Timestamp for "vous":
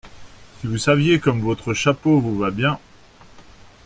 0.65-0.79, 2.19-2.35